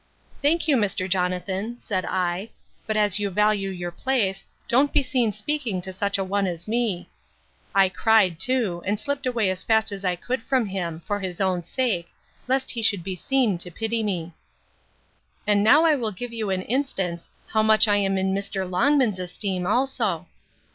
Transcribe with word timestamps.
Thank 0.41 0.67
you, 0.67 0.77
Mr. 0.77 1.07
Jonathan, 1.07 1.79
said 1.79 2.05
I; 2.05 2.49
but 2.87 2.97
as 2.97 3.19
you 3.19 3.29
value 3.29 3.69
your 3.69 3.91
place, 3.91 4.43
don't 4.67 4.91
be 4.91 5.03
seen 5.03 5.31
speaking 5.31 5.79
to 5.83 5.93
such 5.93 6.17
a 6.17 6.23
one 6.23 6.47
as 6.47 6.67
me. 6.67 7.07
I 7.75 7.87
cried 7.87 8.39
too; 8.39 8.81
and 8.83 8.99
slipt 8.99 9.27
away 9.27 9.51
as 9.51 9.63
fast 9.63 9.91
as 9.91 10.03
I 10.03 10.15
could 10.15 10.41
from 10.41 10.65
him, 10.65 11.03
for 11.05 11.19
his 11.19 11.39
own 11.39 11.61
sake, 11.61 12.07
lest 12.47 12.71
he 12.71 12.81
should 12.81 13.03
be 13.03 13.15
seen 13.15 13.59
to 13.59 13.69
pity 13.69 14.01
me. 14.01 14.33
And 15.45 15.63
now 15.63 15.85
I 15.85 15.93
will 15.95 16.11
give 16.11 16.33
you 16.33 16.49
an 16.49 16.63
instance 16.63 17.29
how 17.49 17.61
much 17.61 17.87
I 17.87 17.97
am 17.97 18.17
in 18.17 18.33
Mr. 18.33 18.67
Longman's 18.67 19.19
esteem 19.19 19.67
also. 19.67 20.25